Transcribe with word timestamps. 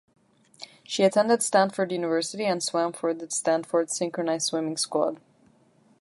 She 0.83 1.03
attended 1.03 1.43
Stanford 1.43 1.91
University 1.91 2.45
and 2.45 2.63
swam 2.63 2.91
for 2.91 3.13
the 3.13 3.29
Stanford 3.29 3.91
Synchronized 3.91 4.47
Swimming 4.47 4.77
Squad. 4.77 5.21